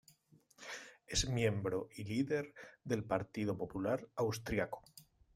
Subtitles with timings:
[1.05, 4.81] Es miembro y líder del Partido Popular Austríaco.